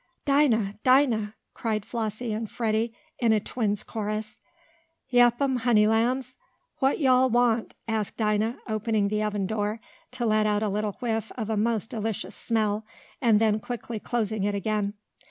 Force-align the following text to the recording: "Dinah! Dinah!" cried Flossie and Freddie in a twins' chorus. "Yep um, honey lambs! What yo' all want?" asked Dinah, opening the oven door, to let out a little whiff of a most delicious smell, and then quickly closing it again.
"Dinah! 0.25 0.79
Dinah!" 0.83 1.35
cried 1.53 1.85
Flossie 1.85 2.33
and 2.33 2.49
Freddie 2.49 2.91
in 3.19 3.33
a 3.33 3.39
twins' 3.39 3.83
chorus. 3.83 4.39
"Yep 5.09 5.39
um, 5.39 5.55
honey 5.57 5.85
lambs! 5.85 6.35
What 6.79 6.97
yo' 6.97 7.13
all 7.13 7.29
want?" 7.29 7.75
asked 7.87 8.17
Dinah, 8.17 8.57
opening 8.67 9.09
the 9.09 9.21
oven 9.21 9.45
door, 9.45 9.79
to 10.13 10.25
let 10.25 10.47
out 10.47 10.63
a 10.63 10.69
little 10.69 10.93
whiff 11.01 11.31
of 11.37 11.51
a 11.51 11.55
most 11.55 11.91
delicious 11.91 12.33
smell, 12.33 12.83
and 13.21 13.39
then 13.39 13.59
quickly 13.59 13.99
closing 13.99 14.43
it 14.43 14.55
again. 14.55 14.95